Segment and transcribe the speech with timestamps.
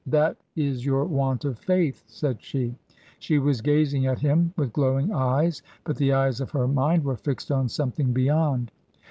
[0.17, 2.73] "That is your want of faith!" said she.
[3.19, 7.17] She was gazing at him with glowing eyes, but the eyes of her mind were
[7.17, 8.71] fixed on something beyond.